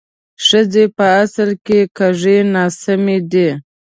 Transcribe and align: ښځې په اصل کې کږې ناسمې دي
ښځې 0.45 0.85
په 0.97 1.05
اصل 1.23 1.49
کې 1.65 1.79
کږې 1.97 2.37
ناسمې 2.53 3.17
دي 3.31 3.49